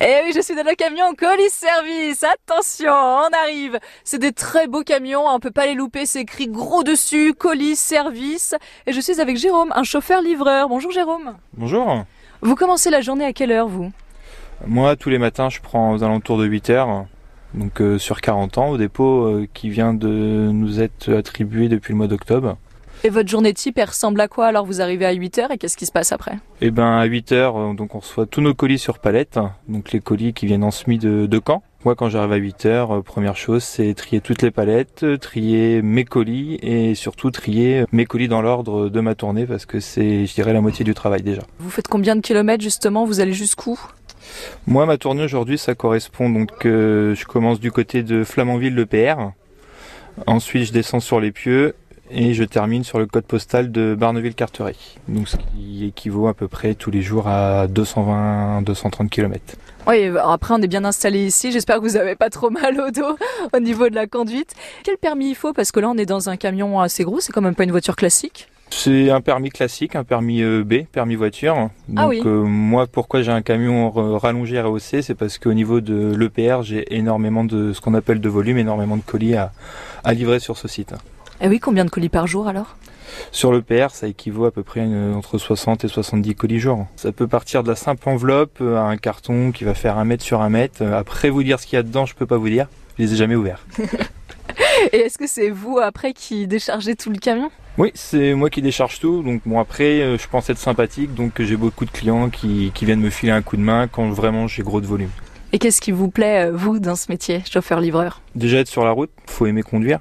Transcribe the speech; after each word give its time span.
Eh 0.00 0.20
oui, 0.24 0.32
je 0.34 0.40
suis 0.40 0.54
dans 0.54 0.62
le 0.62 0.74
camion 0.74 1.14
colis 1.16 1.50
service. 1.50 2.22
Attention, 2.22 2.92
on 2.92 3.28
arrive. 3.44 3.78
C'est 4.04 4.18
des 4.18 4.32
très 4.32 4.66
beaux 4.66 4.82
camions, 4.82 5.24
on 5.26 5.40
peut 5.40 5.50
pas 5.50 5.66
les 5.66 5.74
louper, 5.74 6.06
c'est 6.06 6.20
écrit 6.20 6.46
gros 6.46 6.84
dessus, 6.84 7.34
colis 7.34 7.76
service. 7.76 8.54
Et 8.86 8.92
je 8.92 9.00
suis 9.00 9.20
avec 9.20 9.36
Jérôme, 9.36 9.72
un 9.74 9.82
chauffeur 9.82 10.22
livreur. 10.22 10.68
Bonjour 10.68 10.90
Jérôme. 10.90 11.34
Bonjour. 11.56 12.04
Vous 12.42 12.54
commencez 12.54 12.90
la 12.90 13.00
journée 13.00 13.24
à 13.24 13.32
quelle 13.32 13.50
heure 13.50 13.68
vous? 13.68 13.90
Moi, 14.66 14.96
tous 14.96 15.10
les 15.10 15.18
matins, 15.18 15.48
je 15.48 15.60
prends 15.60 15.92
aux 15.94 16.04
alentours 16.04 16.38
de 16.38 16.44
8 16.44 16.70
heures, 16.70 17.06
donc 17.54 17.80
euh, 17.80 17.98
sur 17.98 18.20
40 18.20 18.58
ans, 18.58 18.68
au 18.70 18.78
dépôt 18.78 19.24
euh, 19.26 19.48
qui 19.52 19.68
vient 19.68 19.94
de 19.94 20.50
nous 20.52 20.80
être 20.80 21.12
attribué 21.12 21.68
depuis 21.68 21.92
le 21.92 21.98
mois 21.98 22.06
d'octobre. 22.06 22.56
Et 23.06 23.10
votre 23.10 23.28
journée 23.28 23.52
type, 23.52 23.76
elle 23.76 23.88
ressemble 23.88 24.18
à 24.22 24.28
quoi 24.28 24.46
Alors 24.46 24.64
vous 24.64 24.80
arrivez 24.80 25.04
à 25.04 25.12
8 25.12 25.38
heures 25.38 25.50
et 25.50 25.58
qu'est-ce 25.58 25.76
qui 25.76 25.84
se 25.84 25.92
passe 25.92 26.10
après? 26.10 26.38
Et 26.62 26.70
ben 26.70 26.96
à 26.96 27.04
8 27.04 27.32
heures, 27.32 27.56
euh, 27.58 27.74
donc 27.74 27.94
on 27.94 27.98
reçoit 27.98 28.24
tous 28.24 28.40
nos 28.40 28.54
colis 28.54 28.78
sur 28.78 28.98
palette, 28.98 29.38
donc 29.68 29.92
les 29.92 30.00
colis 30.00 30.32
qui 30.32 30.46
viennent 30.46 30.64
en 30.64 30.70
semi 30.70 30.96
de, 30.96 31.26
de 31.26 31.40
Caen. 31.46 31.62
Moi, 31.84 31.96
quand 31.96 32.08
j'arrive 32.08 32.32
à 32.32 32.36
8 32.36 32.64
heures, 32.64 32.96
euh, 32.96 33.02
première 33.02 33.36
chose, 33.36 33.62
c'est 33.62 33.92
trier 33.92 34.22
toutes 34.22 34.40
les 34.40 34.50
palettes, 34.50 35.02
euh, 35.02 35.18
trier 35.18 35.82
mes 35.82 36.06
colis 36.06 36.58
et 36.62 36.94
surtout 36.94 37.30
trier 37.30 37.84
mes 37.92 38.06
colis 38.06 38.28
dans 38.28 38.40
l'ordre 38.40 38.88
de 38.88 39.00
ma 39.00 39.14
tournée 39.14 39.44
parce 39.44 39.66
que 39.66 39.80
c'est, 39.80 40.24
je 40.24 40.32
dirais, 40.32 40.54
la 40.54 40.62
moitié 40.62 40.82
du 40.82 40.94
travail 40.94 41.20
déjà. 41.20 41.42
Vous 41.58 41.68
faites 41.68 41.88
combien 41.88 42.16
de 42.16 42.22
kilomètres 42.22 42.64
justement? 42.64 43.04
Vous 43.04 43.20
allez 43.20 43.34
jusqu'où? 43.34 43.78
Moi, 44.66 44.86
ma 44.86 44.96
tournée 44.96 45.24
aujourd'hui, 45.24 45.58
ça 45.58 45.74
correspond 45.74 46.30
donc, 46.30 46.64
euh, 46.64 47.14
je 47.14 47.26
commence 47.26 47.60
du 47.60 47.70
côté 47.70 48.02
de 48.02 48.24
Flamanville, 48.24 48.74
le 48.74 48.86
PR. 48.86 49.32
Ensuite, 50.26 50.68
je 50.68 50.72
descends 50.72 51.00
sur 51.00 51.20
les 51.20 51.32
Pieux 51.32 51.74
et 52.10 52.34
je 52.34 52.44
termine 52.44 52.84
sur 52.84 52.98
le 52.98 53.06
code 53.06 53.24
postal 53.24 53.72
de 53.72 53.94
Barneville-Carteret. 53.98 54.76
Donc, 55.08 55.28
ce 55.28 55.36
qui 55.36 55.86
équivaut 55.86 56.28
à 56.28 56.34
peu 56.34 56.48
près 56.48 56.74
tous 56.74 56.90
les 56.90 57.02
jours 57.02 57.28
à 57.28 57.66
220-230 57.68 59.08
km. 59.08 59.42
Oui, 59.86 60.10
après 60.22 60.54
on 60.54 60.62
est 60.62 60.66
bien 60.68 60.84
installé 60.84 61.26
ici. 61.26 61.52
J'espère 61.52 61.76
que 61.76 61.82
vous 61.82 61.94
n'avez 61.98 62.14
pas 62.14 62.30
trop 62.30 62.48
mal 62.50 62.80
au 62.80 62.90
dos 62.90 63.16
au 63.52 63.58
niveau 63.60 63.88
de 63.88 63.94
la 63.94 64.06
conduite. 64.06 64.54
Quel 64.82 64.96
permis 64.96 65.30
il 65.30 65.34
faut? 65.34 65.52
Parce 65.52 65.72
que 65.72 65.80
là 65.80 65.90
on 65.90 65.96
est 65.98 66.06
dans 66.06 66.30
un 66.30 66.36
camion 66.36 66.80
assez 66.80 67.04
gros, 67.04 67.20
c'est 67.20 67.32
quand 67.32 67.42
même 67.42 67.54
pas 67.54 67.64
une 67.64 67.70
voiture 67.70 67.94
classique. 67.96 68.48
C'est 68.70 69.10
un 69.10 69.20
permis 69.20 69.50
classique, 69.50 69.94
un 69.94 70.02
permis 70.04 70.42
euh, 70.42 70.64
B, 70.64 70.86
permis 70.90 71.16
voiture. 71.16 71.54
Donc 71.88 71.98
Ah 71.98 72.08
oui. 72.08 72.22
euh, 72.24 72.44
moi, 72.44 72.86
pourquoi 72.86 73.20
j'ai 73.20 73.30
un 73.30 73.42
camion 73.42 73.90
rallongé 74.16 74.58
ROC, 74.60 74.80
c'est 74.80 75.14
parce 75.14 75.36
qu'au 75.38 75.52
niveau 75.52 75.80
de 75.82 76.14
l'EPR, 76.16 76.62
j'ai 76.62 76.96
énormément 76.96 77.44
de 77.44 77.72
ce 77.74 77.80
qu'on 77.82 77.92
appelle 77.94 78.20
de 78.20 78.28
volume, 78.28 78.56
énormément 78.56 78.96
de 78.96 79.02
colis 79.02 79.34
à, 79.36 79.52
à 80.02 80.14
livrer 80.14 80.40
sur 80.40 80.56
ce 80.56 80.66
site. 80.66 80.94
Et 81.40 81.44
Eh 81.46 81.48
oui, 81.48 81.58
combien 81.58 81.84
de 81.84 81.90
colis 81.90 82.08
par 82.08 82.26
jour 82.26 82.46
alors? 82.48 82.76
Sur 83.32 83.52
l'EPR, 83.52 83.88
ça 83.90 84.06
équivaut 84.08 84.46
à 84.46 84.50
peu 84.50 84.62
près 84.62 84.80
une- 84.80 85.14
entre 85.14 85.38
60 85.38 85.84
et 85.84 85.88
70 85.88 86.34
colis 86.34 86.58
jour. 86.60 86.86
Ça 86.96 87.12
peut 87.12 87.26
partir 87.28 87.62
de 87.62 87.68
la 87.68 87.76
simple 87.76 88.08
enveloppe 88.08 88.58
euh, 88.60 88.76
à 88.76 88.82
un 88.82 88.96
carton 88.96 89.52
qui 89.52 89.64
va 89.64 89.74
faire 89.74 89.98
un 89.98 90.04
mètre 90.04 90.24
sur 90.24 90.40
un 90.40 90.48
mètre. 90.48 90.82
Euh, 90.82 90.98
Après 90.98 91.30
vous 91.30 91.42
dire 91.42 91.60
ce 91.60 91.66
qu'il 91.66 91.76
y 91.76 91.80
a 91.80 91.82
dedans, 91.82 92.06
je 92.06 92.14
peux 92.14 92.26
pas 92.26 92.36
vous 92.38 92.48
dire. 92.48 92.66
Je 92.98 93.02
les 93.04 93.12
ai 93.12 93.16
jamais 93.16 93.34
ouverts. 93.34 93.64
Et 94.92 94.98
est-ce 94.98 95.18
que 95.18 95.26
c'est 95.26 95.50
vous 95.50 95.78
après 95.78 96.12
qui 96.12 96.46
déchargez 96.46 96.94
tout 96.96 97.10
le 97.10 97.18
camion? 97.18 97.50
Oui, 97.78 97.90
c'est 97.94 98.34
moi 98.34 98.50
qui 98.50 98.62
décharge 98.62 99.00
tout. 99.00 99.22
Donc 99.22 99.42
bon 99.44 99.58
après, 99.58 100.00
euh, 100.00 100.16
je 100.18 100.28
pense 100.28 100.48
être 100.50 100.58
sympathique, 100.58 101.14
donc 101.14 101.40
j'ai 101.42 101.56
beaucoup 101.56 101.84
de 101.84 101.90
clients 101.90 102.30
qui, 102.30 102.70
qui 102.74 102.84
viennent 102.84 103.00
me 103.00 103.10
filer 103.10 103.32
un 103.32 103.42
coup 103.42 103.56
de 103.56 103.62
main 103.62 103.88
quand 103.88 104.08
vraiment 104.10 104.46
j'ai 104.46 104.62
gros 104.62 104.80
de 104.80 104.86
volume. 104.86 105.10
Et 105.54 105.58
qu'est-ce 105.60 105.80
qui 105.80 105.92
vous 105.92 106.10
plaît, 106.10 106.46
euh, 106.46 106.52
vous, 106.52 106.80
dans 106.80 106.96
ce 106.96 107.06
métier, 107.12 107.40
chauffeur-livreur? 107.48 108.20
Déjà 108.34 108.58
être 108.58 108.66
sur 108.66 108.84
la 108.84 108.90
route, 108.90 109.10
faut 109.26 109.46
aimer 109.46 109.62
conduire. 109.62 110.00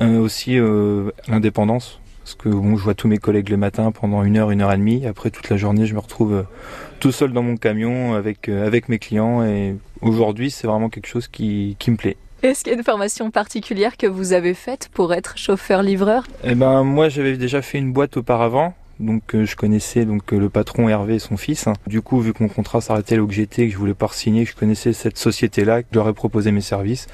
Euh, 0.00 0.18
aussi 0.18 0.58
euh, 0.58 1.12
l'indépendance, 1.28 2.00
parce 2.24 2.34
que 2.34 2.48
bon, 2.48 2.76
je 2.76 2.82
vois 2.82 2.94
tous 2.94 3.06
mes 3.06 3.18
collègues 3.18 3.50
le 3.50 3.56
matin 3.56 3.92
pendant 3.92 4.24
une 4.24 4.36
heure, 4.36 4.50
une 4.50 4.62
heure 4.62 4.72
et 4.72 4.76
demie. 4.76 5.06
Après 5.06 5.30
toute 5.30 5.48
la 5.48 5.56
journée, 5.56 5.86
je 5.86 5.94
me 5.94 6.00
retrouve 6.00 6.34
euh, 6.34 6.42
tout 6.98 7.12
seul 7.12 7.32
dans 7.32 7.44
mon 7.44 7.56
camion 7.56 8.14
avec 8.14 8.48
avec 8.48 8.88
mes 8.88 8.98
clients. 8.98 9.44
Et 9.44 9.76
aujourd'hui, 10.00 10.50
c'est 10.50 10.66
vraiment 10.66 10.88
quelque 10.88 11.06
chose 11.06 11.28
qui, 11.28 11.76
qui 11.78 11.92
me 11.92 11.96
plaît. 11.96 12.16
Est-ce 12.42 12.64
qu'il 12.64 12.72
y 12.72 12.74
a 12.74 12.78
une 12.78 12.84
formation 12.84 13.30
particulière 13.30 13.96
que 13.96 14.08
vous 14.08 14.32
avez 14.32 14.54
faite 14.54 14.90
pour 14.92 15.14
être 15.14 15.38
chauffeur-livreur? 15.38 16.24
Eh 16.42 16.56
ben 16.56 16.82
moi, 16.82 17.08
j'avais 17.08 17.36
déjà 17.36 17.62
fait 17.62 17.78
une 17.78 17.92
boîte 17.92 18.16
auparavant. 18.16 18.74
Donc 19.00 19.34
euh, 19.34 19.46
je 19.46 19.56
connaissais 19.56 20.04
donc 20.04 20.32
euh, 20.32 20.38
le 20.38 20.50
patron 20.50 20.88
Hervé 20.88 21.14
et 21.14 21.18
son 21.18 21.38
fils. 21.38 21.66
Du 21.86 22.02
coup, 22.02 22.20
vu 22.20 22.34
que 22.34 22.42
mon 22.42 22.50
contrat 22.50 22.82
s'arrêtait 22.82 23.16
là 23.16 23.22
où 23.22 23.30
j'étais, 23.30 23.66
que 23.66 23.72
je 23.72 23.78
voulais 23.78 23.94
pas 23.94 24.08
signer, 24.12 24.44
que 24.44 24.50
je 24.50 24.56
connaissais 24.56 24.92
cette 24.92 25.16
société-là, 25.16 25.82
que 25.82 25.88
je 25.90 25.98
leur 25.98 26.08
ai 26.08 26.12
proposé 26.12 26.52
mes 26.52 26.60
services, 26.60 27.08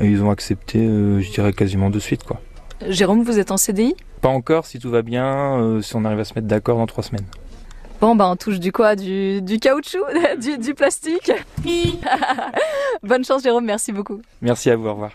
et 0.00 0.06
ils 0.06 0.22
ont 0.22 0.30
accepté, 0.30 0.78
euh, 0.78 1.20
je 1.20 1.30
dirais 1.30 1.52
quasiment 1.52 1.90
de 1.90 1.98
suite 1.98 2.24
quoi. 2.24 2.40
Jérôme, 2.88 3.22
vous 3.22 3.38
êtes 3.38 3.50
en 3.50 3.56
CDI 3.58 3.94
Pas 4.22 4.28
encore, 4.28 4.64
si 4.64 4.78
tout 4.78 4.90
va 4.90 5.02
bien, 5.02 5.60
euh, 5.60 5.82
si 5.82 5.96
on 5.96 6.04
arrive 6.04 6.20
à 6.20 6.24
se 6.24 6.32
mettre 6.34 6.46
d'accord 6.46 6.78
dans 6.78 6.86
trois 6.86 7.04
semaines. 7.04 7.26
Bon, 8.00 8.14
bah 8.14 8.28
on 8.30 8.36
touche 8.36 8.60
du 8.60 8.70
quoi? 8.70 8.94
Du, 8.96 9.42
du 9.42 9.58
caoutchouc? 9.58 10.04
Du, 10.40 10.56
du 10.56 10.72
plastique? 10.74 11.32
Bonne 13.02 13.24
chance, 13.24 13.42
Jérôme, 13.42 13.64
merci 13.64 13.92
beaucoup. 13.92 14.22
Merci 14.40 14.70
à 14.70 14.76
vous, 14.76 14.86
au 14.86 14.92
revoir. 14.92 15.06